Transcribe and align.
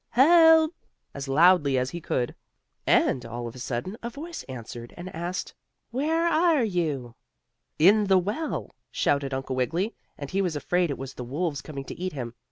Help!" 0.09 0.73
as 1.13 1.27
loudly 1.27 1.77
as 1.77 1.91
he 1.91 2.01
could. 2.01 2.33
And 2.87 3.23
all 3.23 3.47
of 3.47 3.53
a 3.53 3.59
sudden 3.59 3.97
a 4.01 4.09
voice 4.09 4.41
answered 4.49 4.95
and 4.97 5.13
asked: 5.13 5.53
"Where 5.91 6.27
are 6.27 6.63
you?" 6.63 7.13
"In 7.77 8.05
the 8.05 8.17
well," 8.17 8.71
shouted 8.89 9.31
Uncle 9.31 9.55
Wiggily, 9.55 9.93
and 10.17 10.31
he 10.31 10.41
was 10.41 10.55
afraid 10.55 10.89
it 10.89 10.97
was 10.97 11.13
the 11.13 11.23
wolves 11.23 11.61
coming 11.61 11.83
to 11.83 11.99
eat 11.99 12.13
him. 12.13 12.33